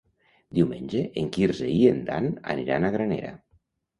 [0.59, 3.35] Diumenge en Quirze i en Dan aniran a Granera.